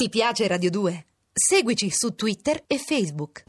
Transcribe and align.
Ti 0.00 0.10
piace 0.10 0.46
Radio 0.46 0.70
2? 0.70 1.06
Seguici 1.32 1.90
su 1.90 2.14
Twitter 2.14 2.62
e 2.68 2.78
Facebook. 2.78 3.42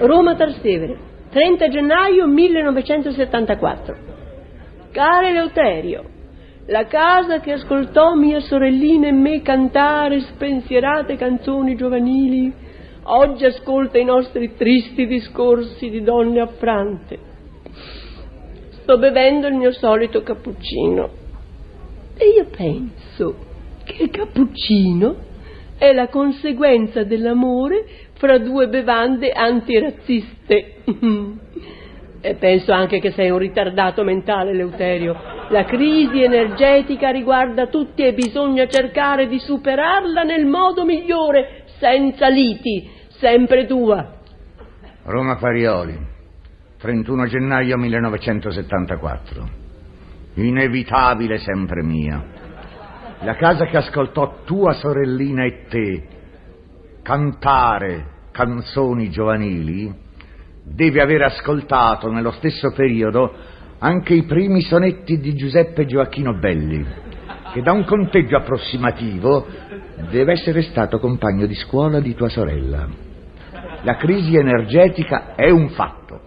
Roma 0.00 0.34
Trastevere, 0.34 0.98
30 1.30 1.68
gennaio 1.68 2.26
1974. 2.26 3.96
Caro 4.90 5.26
Eleuterio, 5.28 6.04
la 6.66 6.88
casa 6.88 7.38
che 7.38 7.52
ascoltò 7.52 8.16
mia 8.16 8.40
sorellina 8.40 9.06
e 9.06 9.12
me 9.12 9.40
cantare 9.42 10.20
spensierate 10.22 11.14
canzoni 11.14 11.76
giovanili, 11.76 12.59
oggi 13.12 13.44
ascolta 13.44 13.98
i 13.98 14.04
nostri 14.04 14.54
tristi 14.56 15.06
discorsi 15.06 15.90
di 15.90 16.02
donne 16.02 16.40
affrante. 16.40 17.18
Sto 18.82 18.98
bevendo 18.98 19.46
il 19.46 19.54
mio 19.54 19.72
solito 19.72 20.22
cappuccino 20.22 21.10
e 22.16 22.28
io 22.36 22.46
penso 22.54 23.34
che 23.84 24.02
il 24.04 24.10
cappuccino 24.10 25.28
è 25.78 25.92
la 25.92 26.08
conseguenza 26.08 27.02
dell'amore 27.04 27.86
fra 28.14 28.38
due 28.38 28.68
bevande 28.68 29.30
antirazziste. 29.32 30.74
e 32.20 32.34
penso 32.34 32.72
anche 32.72 33.00
che 33.00 33.12
sei 33.12 33.30
un 33.30 33.38
ritardato 33.38 34.04
mentale, 34.04 34.52
Leuterio. 34.52 35.16
La 35.48 35.64
crisi 35.64 36.22
energetica 36.22 37.08
riguarda 37.08 37.68
tutti 37.68 38.04
e 38.04 38.12
bisogna 38.12 38.66
cercare 38.68 39.26
di 39.26 39.38
superarla 39.38 40.22
nel 40.22 40.44
modo 40.44 40.84
migliore, 40.84 41.64
senza 41.78 42.28
liti, 42.28 42.98
sempre 43.20 43.66
tua. 43.66 44.18
Roma 45.04 45.36
Parioli, 45.36 45.96
31 46.78 47.26
gennaio 47.26 47.76
1974. 47.76 49.48
Inevitabile 50.34 51.38
sempre 51.38 51.82
mia. 51.82 52.38
La 53.22 53.36
casa 53.36 53.66
che 53.66 53.76
ascoltò 53.76 54.42
tua 54.44 54.72
sorellina 54.72 55.44
e 55.44 55.66
te 55.68 56.08
cantare 57.02 58.18
canzoni 58.30 59.10
giovanili 59.10 59.92
deve 60.62 61.02
aver 61.02 61.22
ascoltato 61.22 62.10
nello 62.10 62.30
stesso 62.32 62.72
periodo 62.72 63.34
anche 63.78 64.14
i 64.14 64.24
primi 64.24 64.62
sonetti 64.62 65.18
di 65.18 65.34
Giuseppe 65.34 65.86
Gioacchino 65.86 66.34
Belli, 66.34 66.86
che 67.52 67.62
da 67.62 67.72
un 67.72 67.84
conteggio 67.84 68.36
approssimativo 68.36 69.46
deve 70.10 70.32
essere 70.32 70.62
stato 70.62 70.98
compagno 70.98 71.46
di 71.46 71.54
scuola 71.54 72.00
di 72.00 72.14
tua 72.14 72.28
sorella. 72.28 73.09
La 73.82 73.96
crisi 73.96 74.36
energetica 74.36 75.34
è 75.34 75.48
un 75.48 75.70
fatto 75.70 76.20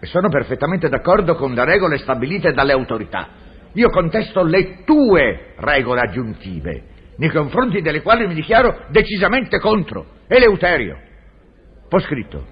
e 0.00 0.06
sono 0.06 0.28
perfettamente 0.28 0.88
d'accordo 0.88 1.34
con 1.34 1.52
le 1.52 1.64
regole 1.64 1.98
stabilite 1.98 2.52
dalle 2.52 2.72
autorità. 2.72 3.28
Io 3.72 3.88
contesto 3.90 4.42
le 4.42 4.84
tue 4.84 5.54
regole 5.56 6.00
aggiuntive, 6.00 6.82
nei 7.16 7.30
confronti 7.30 7.80
delle 7.80 8.02
quali 8.02 8.26
mi 8.26 8.34
dichiaro 8.34 8.86
decisamente 8.88 9.58
contro. 9.58 10.06
Eleuterio. 10.26 10.96
Ho 11.90 11.98
scritto. 12.00 12.44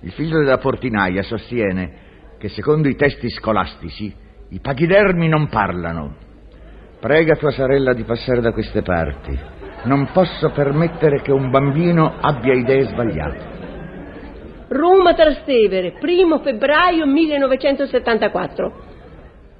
Il 0.00 0.12
figlio 0.12 0.38
della 0.38 0.58
portinaia 0.58 1.22
sostiene 1.22 2.06
che 2.38 2.48
secondo 2.48 2.88
i 2.88 2.96
testi 2.96 3.28
scolastici 3.30 4.14
i 4.50 4.60
pachidermi 4.60 5.28
non 5.28 5.48
parlano. 5.48 6.16
Prega 7.00 7.36
tua 7.36 7.50
sorella 7.50 7.92
di 7.92 8.04
passare 8.04 8.40
da 8.40 8.52
queste 8.52 8.82
parti. 8.82 9.38
Non 9.84 10.10
posso 10.12 10.50
permettere 10.50 11.20
che 11.20 11.32
un 11.32 11.50
bambino 11.50 12.14
abbia 12.20 12.54
idee 12.54 12.84
sbagliate. 12.84 13.57
Roma 14.68 15.14
Trastevere, 15.14 15.94
1 15.98 16.38
febbraio 16.40 17.06
1974. 17.06 18.72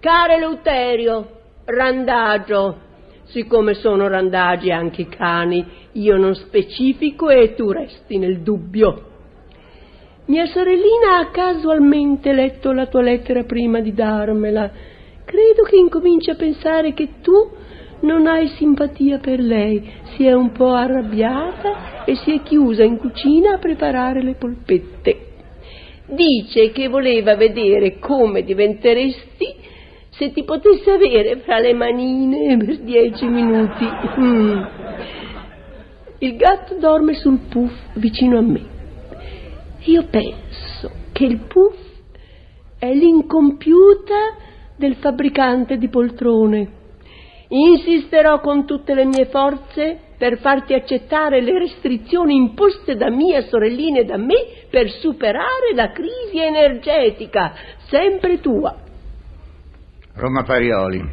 Caro 0.00 0.32
Eleuterio, 0.34 1.30
randagio. 1.64 2.86
Siccome 3.24 3.74
sono 3.74 4.06
randagi 4.06 4.70
anche 4.70 5.02
i 5.02 5.08
cani, 5.08 5.66
io 5.92 6.16
non 6.16 6.34
specifico 6.34 7.30
e 7.30 7.54
tu 7.54 7.70
resti 7.70 8.18
nel 8.18 8.40
dubbio. 8.40 9.06
Mia 10.26 10.44
sorellina 10.46 11.18
ha 11.18 11.30
casualmente 11.30 12.32
letto 12.34 12.72
la 12.72 12.86
tua 12.86 13.00
lettera 13.00 13.44
prima 13.44 13.80
di 13.80 13.94
darmela. 13.94 14.70
Credo 15.24 15.62
che 15.62 15.76
incominci 15.76 16.30
a 16.30 16.36
pensare 16.36 16.92
che 16.92 17.20
tu 17.22 17.50
non 18.00 18.26
hai 18.26 18.48
simpatia 18.48 19.18
per 19.18 19.40
lei, 19.40 19.90
si 20.18 20.26
è 20.26 20.32
un 20.32 20.50
po' 20.50 20.72
arrabbiata 20.72 22.04
e 22.04 22.16
si 22.16 22.34
è 22.34 22.42
chiusa 22.42 22.82
in 22.82 22.96
cucina 22.96 23.54
a 23.54 23.58
preparare 23.58 24.20
le 24.20 24.34
polpette. 24.34 25.26
Dice 26.06 26.72
che 26.72 26.88
voleva 26.88 27.36
vedere 27.36 28.00
come 28.00 28.42
diventeresti 28.42 29.54
se 30.10 30.32
ti 30.32 30.42
potesse 30.42 30.90
avere 30.90 31.36
fra 31.36 31.60
le 31.60 31.72
manine 31.72 32.56
per 32.56 32.80
dieci 32.80 33.26
minuti. 33.26 33.86
Mm. 34.18 34.62
Il 36.18 36.34
gatto 36.34 36.74
dorme 36.80 37.14
sul 37.14 37.38
puff 37.48 37.72
vicino 37.94 38.38
a 38.38 38.42
me. 38.42 38.62
Io 39.84 40.04
penso 40.10 40.90
che 41.12 41.26
il 41.26 41.42
puff 41.46 41.76
è 42.76 42.92
l'incompiuta 42.92 44.34
del 44.76 44.96
fabbricante 44.96 45.76
di 45.76 45.88
poltrone. 45.88 46.70
Insisterò 47.50 48.40
con 48.40 48.66
tutte 48.66 48.94
le 48.94 49.04
mie 49.04 49.26
forze 49.26 50.06
per 50.18 50.38
farti 50.40 50.74
accettare 50.74 51.40
le 51.40 51.58
restrizioni 51.58 52.34
imposte 52.34 52.96
da 52.96 53.08
mia 53.08 53.40
sorellina 53.42 54.00
e 54.00 54.04
da 54.04 54.16
me 54.16 54.66
per 54.68 54.90
superare 54.90 55.72
la 55.74 55.92
crisi 55.92 56.40
energetica, 56.40 57.54
sempre 57.86 58.40
tua. 58.40 58.76
Roma 60.14 60.42
Parioli, 60.42 61.08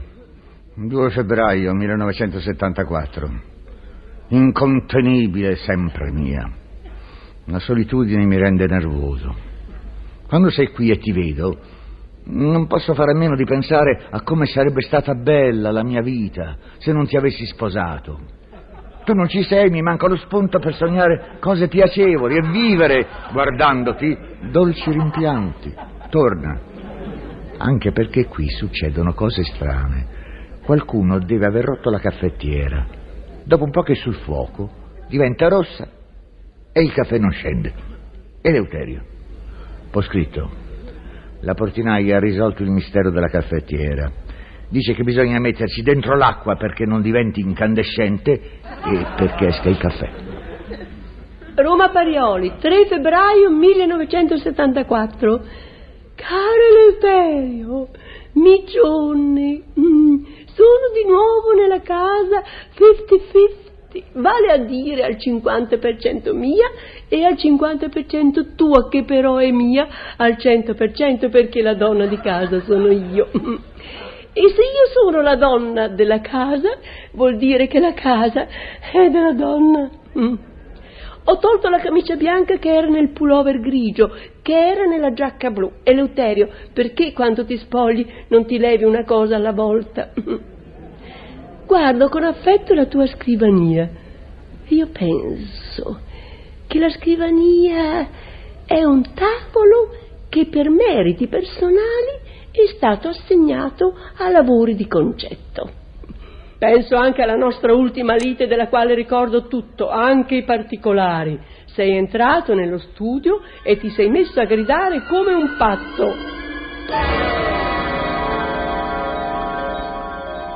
2 0.73 1.09
febbraio 1.11 1.73
1974. 1.73 3.53
Incontenibile 4.29 5.55
sempre 5.57 6.11
mia. 6.11 6.51
La 7.45 7.59
solitudine 7.59 8.25
mi 8.25 8.37
rende 8.37 8.65
nervoso. 8.65 9.35
Quando 10.27 10.49
sei 10.49 10.71
qui 10.71 10.89
e 10.89 10.97
ti 10.97 11.11
vedo, 11.11 11.59
non 12.25 12.65
posso 12.65 12.95
fare 12.95 13.11
a 13.11 13.15
meno 13.15 13.35
di 13.35 13.43
pensare 13.43 14.07
a 14.09 14.21
come 14.21 14.47
sarebbe 14.47 14.81
stata 14.81 15.13
bella 15.13 15.71
la 15.71 15.83
mia 15.83 16.01
vita 16.01 16.57
se 16.79 16.91
non 16.91 17.05
ti 17.05 17.15
avessi 17.15 17.45
sposato. 17.45 18.19
Tu 19.05 19.13
non 19.13 19.27
ci 19.27 19.43
sei, 19.43 19.69
mi 19.69 19.83
manca 19.83 20.07
lo 20.07 20.17
spunto 20.17 20.57
per 20.57 20.73
sognare 20.73 21.37
cose 21.39 21.67
piacevoli 21.67 22.37
e 22.37 22.41
vivere, 22.41 23.05
guardandoti, 23.31 24.17
dolci 24.49 24.89
rimpianti. 24.89 25.73
Torna, 26.09 26.59
anche 27.57 27.91
perché 27.91 28.25
qui 28.25 28.49
succedono 28.49 29.13
cose 29.13 29.43
strane. 29.43 30.07
Qualcuno 30.63 31.19
deve 31.19 31.45
aver 31.45 31.65
rotto 31.65 31.91
la 31.91 31.99
caffettiera. 31.99 32.83
Dopo 33.43 33.63
un 33.63 33.69
po' 33.69 33.83
che 33.83 33.93
sul 33.93 34.15
fuoco 34.15 34.71
diventa 35.07 35.47
rossa 35.49 35.87
e 36.71 36.81
il 36.81 36.91
caffè 36.91 37.19
non 37.19 37.29
scende. 37.29 37.73
Eleuterio. 38.41 39.03
Ho 39.91 40.01
scritto. 40.01 40.49
La 41.41 41.53
portinaia 41.53 42.17
ha 42.17 42.19
risolto 42.19 42.63
il 42.63 42.71
mistero 42.71 43.11
della 43.11 43.29
caffettiera. 43.29 44.11
Dice 44.75 44.93
che 44.93 45.03
bisogna 45.03 45.39
metterci 45.39 45.83
dentro 45.83 46.17
l'acqua 46.17 46.57
perché 46.57 46.83
non 46.83 47.01
diventi 47.01 47.39
incandescente 47.39 48.31
e 48.33 49.05
perché 49.15 49.47
esca 49.47 49.69
il 49.69 49.77
caffè. 49.77 50.09
Roma 51.55 51.87
Parioli, 51.91 52.55
3 52.59 52.85
febbraio 52.85 53.51
1974. 53.51 55.43
Caro 56.15 56.61
Eleuterio, 56.71 57.87
Migione, 58.33 59.61
mm, 59.79 60.23
sono 60.47 60.91
di 60.93 61.07
nuovo 61.07 61.53
nella 61.57 61.79
casa 61.79 62.43
50-50, 62.73 64.03
vale 64.15 64.51
a 64.51 64.57
dire 64.57 65.05
al 65.05 65.15
50% 65.15 66.33
mia 66.33 66.69
e 67.07 67.23
al 67.23 67.35
50% 67.35 68.55
tua, 68.55 68.89
che 68.89 69.05
però 69.05 69.37
è 69.37 69.51
mia 69.51 69.87
al 70.17 70.35
100% 70.37 71.29
perché 71.29 71.61
la 71.61 71.75
donna 71.75 72.07
di 72.07 72.17
casa 72.17 72.59
sono 72.59 72.91
io. 72.91 73.29
E 74.37 74.49
se 74.49 74.61
io 74.61 74.85
sono 74.91 75.21
la 75.21 75.37
donna 75.37 75.87
della 75.87 76.19
casa, 76.19 76.77
vuol 77.13 77.37
dire 77.37 77.67
che 77.67 77.79
la 77.79 77.93
casa 77.93 78.45
è 78.91 79.09
della 79.09 79.31
donna. 79.31 79.89
Mm. 80.19 80.35
Ho 81.27 81.37
tolto 81.37 81.69
la 81.69 81.79
camicia 81.79 82.17
bianca 82.17 82.57
che 82.57 82.69
era 82.69 82.87
nel 82.87 83.13
pullover 83.13 83.61
grigio, 83.61 84.13
che 84.41 84.53
era 84.53 84.83
nella 84.83 85.13
giacca 85.13 85.51
blu. 85.51 85.71
Eleuterio, 85.83 86.49
perché 86.73 87.13
quando 87.13 87.45
ti 87.45 87.55
spogli 87.57 88.05
non 88.27 88.45
ti 88.45 88.57
levi 88.57 88.83
una 88.83 89.05
cosa 89.05 89.37
alla 89.37 89.53
volta? 89.53 90.11
Guardo 91.65 92.09
con 92.09 92.25
affetto 92.25 92.73
la 92.73 92.87
tua 92.87 93.07
scrivania. 93.07 93.89
Io 94.67 94.89
penso 94.91 96.01
che 96.67 96.77
la 96.77 96.89
scrivania 96.89 98.09
è 98.65 98.83
un 98.83 99.01
tavolo 99.13 99.95
che 100.27 100.47
per 100.47 100.69
meriti 100.69 101.27
personali 101.27 102.24
è 102.63 102.67
stato 102.75 103.09
assegnato 103.09 103.97
a 104.17 104.29
lavori 104.29 104.75
di 104.75 104.87
concetto. 104.87 105.83
Penso 106.57 106.95
anche 106.95 107.21
alla 107.21 107.35
nostra 107.35 107.73
ultima 107.73 108.15
lite 108.15 108.47
della 108.47 108.67
quale 108.69 108.95
ricordo 108.95 109.47
tutto, 109.47 109.89
anche 109.89 110.35
i 110.35 110.43
particolari. 110.43 111.37
Sei 111.65 111.95
entrato 111.95 112.53
nello 112.53 112.77
studio 112.77 113.41
e 113.61 113.77
ti 113.77 113.89
sei 113.89 114.09
messo 114.09 114.39
a 114.39 114.45
gridare 114.45 115.03
come 115.03 115.33
un 115.33 115.55
pazzo. 115.57 116.15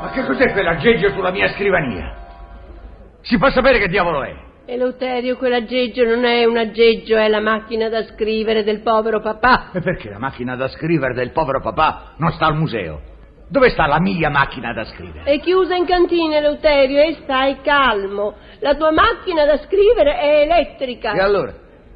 Ma 0.01 0.09
che 0.13 0.23
cos'è 0.25 0.51
quell'aggeggio 0.53 1.09
sulla 1.09 1.31
mia 1.31 1.49
scrivania? 1.49 2.15
Si 3.21 3.37
può 3.37 3.49
sapere 3.49 3.79
che 3.79 3.89
diavolo 3.89 4.23
è? 4.23 4.48
Eleuterio, 4.71 5.35
quell'aggeggio 5.35 6.03
non 6.03 6.25
è 6.25 6.45
un 6.45 6.55
aggeggio, 6.55 7.17
è 7.17 7.27
la 7.27 7.41
macchina 7.41 7.89
da 7.89 8.03
scrivere 8.03 8.63
del 8.63 8.81
povero 8.81 9.19
papà. 9.19 9.71
E 9.73 9.81
perché 9.81 10.09
la 10.09 10.19
macchina 10.19 10.55
da 10.55 10.67
scrivere 10.67 11.15
del 11.15 11.31
povero 11.31 11.59
papà 11.59 12.13
non 12.17 12.31
sta 12.33 12.45
al 12.45 12.55
museo? 12.55 13.01
Dove 13.49 13.69
sta 13.69 13.87
la 13.87 13.99
mia 13.99 14.29
macchina 14.29 14.71
da 14.71 14.83
scrivere? 14.83 15.23
È 15.23 15.39
chiusa 15.39 15.73
in 15.73 15.85
cantina, 15.85 16.37
Eleuterio, 16.37 17.01
e 17.01 17.17
stai 17.23 17.61
calmo. 17.61 18.35
La 18.59 18.75
tua 18.75 18.91
macchina 18.91 19.43
da 19.43 19.57
scrivere 19.57 20.19
è 20.19 20.41
elettrica. 20.41 21.13
E 21.13 21.19
allora? 21.19 21.51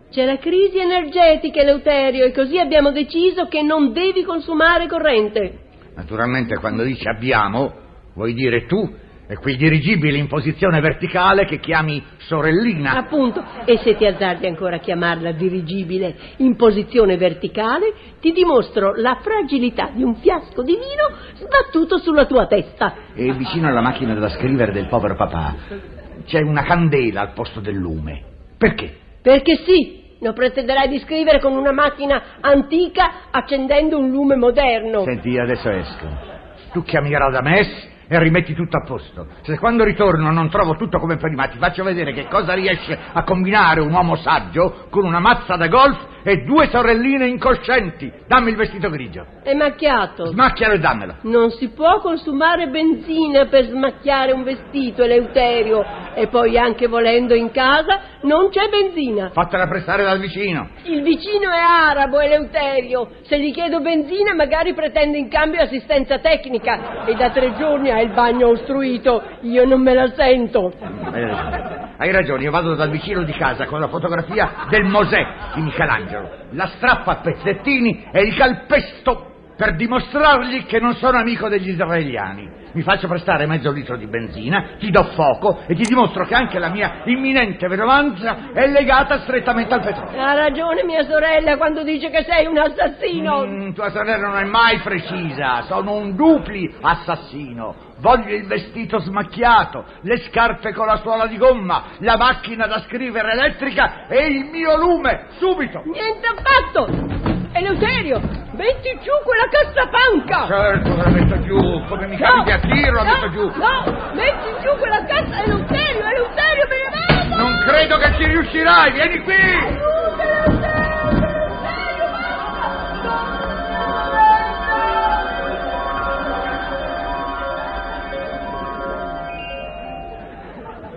C'è 0.10 0.26
la 0.26 0.40
crisi 0.40 0.80
energetica, 0.80 1.62
Eleuterio, 1.62 2.26
e 2.26 2.32
così 2.32 2.58
abbiamo 2.58 2.92
deciso 2.92 3.46
che 3.46 3.62
non 3.62 3.94
devi 3.94 4.24
consumare 4.24 4.88
corrente. 4.88 5.60
Naturalmente 5.96 6.58
quando 6.58 6.82
dici 6.82 7.08
abbiamo, 7.08 7.72
vuoi 8.16 8.34
dire 8.34 8.66
tu 8.66 9.02
e 9.28 9.36
quel 9.38 9.56
dirigibile 9.56 10.18
in 10.18 10.28
posizione 10.28 10.80
verticale 10.82 11.46
che 11.46 11.60
chiami 11.60 12.04
sorellina. 12.18 12.98
Appunto, 12.98 13.44
e 13.66 13.78
se 13.78 13.96
ti 13.96 14.06
azzardi 14.06 14.48
ancora 14.48 14.76
a 14.76 14.80
chiamarla 14.80 15.32
dirigibile 15.32 16.16
in 16.38 16.56
posizione 16.56 17.18
verticale, 17.18 17.94
ti 18.20 18.32
dimostro 18.32 18.94
la 18.96 19.20
fragilità 19.22 19.92
di 19.94 20.04
un 20.04 20.16
fiasco 20.16 20.62
di 20.64 20.74
vino 20.74 21.18
sbattuto 21.36 21.98
sulla 22.00 22.26
tua 22.26 22.48
testa. 22.48 22.96
E 23.14 23.32
vicino 23.34 23.68
alla 23.68 23.82
macchina 23.82 24.14
da 24.14 24.30
scrivere 24.30 24.72
del 24.72 24.88
povero 24.88 25.16
papà 25.16 26.02
c'è 26.26 26.42
una 26.42 26.64
candela 26.64 27.22
al 27.22 27.34
posto 27.34 27.60
del 27.60 27.76
lume. 27.76 28.22
Perché? 28.58 28.96
Perché 29.22 29.58
sì, 29.66 30.18
non 30.20 30.34
pretenderai 30.34 30.88
di 30.88 31.00
scrivere 31.00 31.40
con 31.40 31.54
una 31.54 31.72
macchina 31.72 32.22
antica 32.40 33.30
accendendo 33.32 33.98
un 33.98 34.10
lume 34.10 34.36
moderno. 34.36 35.04
Senti, 35.04 35.38
adesso 35.38 35.70
esco. 35.70 36.32
Tu 36.72 36.84
chiami 36.84 37.12
Radames 37.12 37.92
e 38.16 38.20
rimetti 38.20 38.54
tutto 38.54 38.78
a 38.78 38.84
posto. 38.86 39.28
Se 39.42 39.58
quando 39.58 39.84
ritorno 39.84 40.32
non 40.32 40.50
trovo 40.50 40.76
tutto 40.76 41.00
come 41.00 41.18
prima, 41.18 41.48
ti 41.48 41.58
faccio 41.58 41.84
vedere 41.84 42.14
che 42.14 42.28
cosa 42.28 42.54
riesce 42.54 42.98
a 43.12 43.24
combinare 43.24 43.82
un 43.82 43.92
uomo 43.92 44.16
saggio 44.16 44.86
con 44.90 45.06
una 45.06 45.20
mazza 45.20 45.56
da 45.56 45.68
golf 45.68 46.12
e 46.24 46.44
due 46.44 46.68
sorelline 46.68 47.28
incoscienti. 47.28 48.12
Dammi 48.28 48.50
il 48.52 48.56
vestito 48.56 48.90
grigio. 48.90 49.26
È 49.44 49.54
macchiato. 49.54 50.28
Smacchialo 50.28 50.74
e 50.74 50.80
dammelo. 50.80 51.16
Non 51.24 51.52
si 51.52 51.70
può 51.70 52.00
consumare 52.00 52.68
benzina 52.68 53.46
per 53.46 53.66
smacchiare 53.66 54.32
un 54.32 54.44
vestito, 54.44 55.04
Eleuterio. 55.04 55.84
E 56.16 56.28
poi 56.28 56.58
anche 56.58 56.88
volendo 56.88 57.34
in 57.34 57.52
casa 57.52 58.00
non 58.22 58.50
c'è 58.50 58.70
benzina. 58.70 59.30
Fatela 59.30 59.68
prestare 59.68 60.04
dal 60.04 60.20
vicino. 60.20 60.70
Il 60.84 61.02
vicino 61.02 61.52
è 61.52 61.60
arabo, 61.60 62.20
Eleuterio. 62.20 63.10
Se 63.24 63.40
gli 63.40 63.52
chiedo 63.52 63.82
benzina 63.82 64.34
magari 64.34 64.74
pretende 64.74 65.18
in 65.18 65.28
cambio 65.28 65.62
assistenza 65.62 66.20
tecnica. 66.20 67.06
E 67.06 67.16
da 67.16 67.32
tre 67.32 67.54
giorni 67.58 67.92
ha 67.92 68.00
il 68.00 68.12
bagno 68.12 68.50
ostruito. 68.50 69.22
Io 69.42 69.66
non 69.66 69.82
me 69.82 69.94
la 69.94 70.12
sento. 70.16 70.72
Ragione. 70.80 71.83
Hai 71.98 72.12
ragione, 72.12 72.44
io 72.44 72.52
vado 72.52 72.76
dal 72.76 72.90
vicino 72.90 73.24
di 73.24 73.34
casa 73.34 73.66
con 73.66 73.80
la 73.80 73.88
fotografia 73.88 74.66
del 74.70 74.86
Mosè 74.86 75.26
di 75.56 75.62
Michelangelo. 75.62 76.30
La 76.52 76.68
strappo 76.68 77.12
a 77.12 77.16
pezzettini 77.18 78.08
e 78.12 78.22
il 78.22 78.36
calpesto 78.36 79.33
per 79.56 79.76
dimostrargli 79.76 80.66
che 80.66 80.80
non 80.80 80.96
sono 80.96 81.18
amico 81.18 81.48
degli 81.48 81.70
israeliani. 81.70 82.62
Mi 82.74 82.82
faccio 82.82 83.08
prestare 83.08 83.46
mezzo 83.46 83.72
litro 83.72 83.96
di 83.98 84.08
benzina, 84.08 84.78
ti 84.80 84.90
do 84.90 85.04
fuoco 85.14 85.60
e 85.68 85.76
ti 85.76 85.84
dimostro 85.84 86.26
che 86.26 86.34
anche 86.34 86.58
la 86.58 86.70
mia 86.70 87.04
imminente 87.06 87.68
vedovanza 87.68 88.52
è 88.52 88.66
legata 88.68 89.20
strettamente 89.20 89.76
al 89.76 89.82
petrolio. 89.82 90.20
Ha 90.20 90.34
ragione 90.34 90.84
mia 90.84 91.04
sorella 91.04 91.56
quando 91.58 91.84
dice 91.84 92.10
che 92.10 92.26
sei 92.28 92.48
un 92.48 92.58
assassino. 92.58 93.46
Mm, 93.46 93.72
tua 93.74 93.92
sorella 93.92 94.28
non 94.28 94.38
è 94.38 94.46
mai 94.46 94.80
precisa, 94.80 95.62
sono 95.64 95.94
un 95.94 96.16
dupli 96.16 96.74
assassino. 96.82 97.92
Voglio 98.00 98.34
il 98.34 98.48
vestito 98.48 98.98
smacchiato, 98.98 99.86
le 100.02 100.18
scarpe 100.22 100.74
con 100.74 100.88
la 100.88 100.98
suola 100.98 101.28
di 101.28 101.38
gomma, 101.38 101.84
la 102.00 102.18
macchina 102.18 102.66
da 102.66 102.82
scrivere 102.82 103.34
elettrica 103.34 104.08
e 104.08 104.26
il 104.26 104.46
mio 104.46 104.76
lume, 104.78 105.28
subito! 105.38 105.84
Niente 105.86 106.28
affatto! 106.28 107.33
Eleuterio, 107.56 108.20
metti 108.54 108.98
giù 109.04 109.12
quella 109.24 109.48
cassapanca! 109.48 110.48
Certo 110.48 110.96
che 110.96 111.04
la 111.04 111.10
metto 111.10 111.40
giù, 111.42 111.86
come 111.88 112.08
mi 112.08 112.18
capiti 112.18 112.52
a 112.52 112.60
tiro 112.60 112.94
la 112.94 113.04
no, 113.04 113.12
metto 113.12 113.30
giù. 113.30 113.52
No, 113.60 114.12
metti 114.14 114.62
giù 114.64 114.78
quella 114.80 115.06
cassa, 115.06 115.44
Eleuterio, 115.44 116.04
Eleuterio, 116.04 116.68
me 116.68 116.76
ne 116.76 116.90
vado! 116.90 117.36
Non 117.36 117.64
credo 117.68 117.98
che 117.98 118.14
ci 118.18 118.26
riuscirai, 118.26 118.92
vieni 118.94 119.22
qui! 119.22 119.34
Aiuto, 119.36 120.22
Eleuterio, 120.22 120.82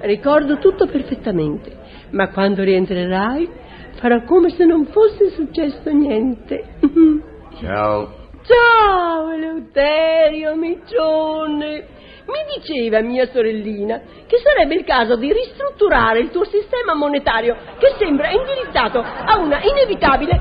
Ricordo 0.01 0.59
tutto 0.59 0.87
perfettamente, 0.87 1.77
ma 2.11 2.29
quando 2.29 2.63
rientrerai 2.63 3.65
farò 3.97 4.23
come 4.25 4.51
se 4.51 4.65
non 4.65 4.87
fosse 4.87 5.31
successo 5.31 5.91
niente. 5.91 6.65
Ciao. 7.61 8.25
Ciao, 8.43 9.33
Eleuterio, 9.33 10.55
micione. 10.55 11.95
Mi 12.27 12.61
diceva 12.61 13.01
mia 13.01 13.29
sorellina 13.31 14.01
che 14.27 14.39
sarebbe 14.43 14.75
il 14.75 14.85
caso 14.85 15.17
di 15.17 15.33
ristrutturare 15.33 16.21
il 16.21 16.31
tuo 16.31 16.45
sistema 16.45 16.95
monetario 16.95 17.57
che 17.79 17.95
sembra 17.99 18.31
indirizzato 18.31 18.99
a 19.01 19.39
una 19.39 19.61
inevitabile 19.63 20.41